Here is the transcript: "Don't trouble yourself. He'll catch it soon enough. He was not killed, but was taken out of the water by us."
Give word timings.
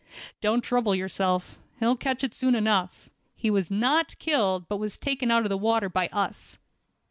"Don't 0.41 0.61
trouble 0.63 0.95
yourself. 0.95 1.59
He'll 1.79 1.95
catch 1.95 2.23
it 2.23 2.33
soon 2.33 2.55
enough. 2.55 3.11
He 3.35 3.51
was 3.51 3.69
not 3.69 4.17
killed, 4.17 4.67
but 4.67 4.77
was 4.77 4.97
taken 4.97 5.29
out 5.29 5.43
of 5.43 5.49
the 5.49 5.57
water 5.57 5.89
by 5.89 6.07
us." 6.07 6.57